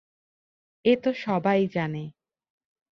এ 0.85 0.93
তো 1.03 1.11
সবাই 1.13 1.59
জানে। 1.67 2.03